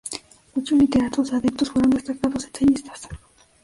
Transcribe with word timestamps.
Muchos 0.55 0.79
literatos 0.79 1.31
adeptos 1.31 1.69
fueron 1.69 1.91
destacados 1.91 2.45
ensayistas. 2.45 3.07